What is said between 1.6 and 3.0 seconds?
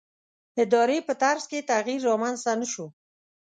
تغییر رامنځته نه شو.